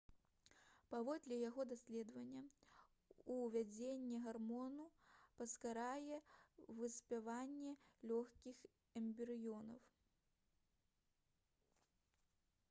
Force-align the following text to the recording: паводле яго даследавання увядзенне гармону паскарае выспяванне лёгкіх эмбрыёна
паводле 0.91 1.35
яго 1.49 1.65
даследавання 1.71 2.41
увядзенне 3.35 4.21
гармону 4.25 4.87
паскарае 5.43 6.17
выспяванне 6.81 7.75
лёгкіх 8.15 8.57
эмбрыёна 9.03 9.79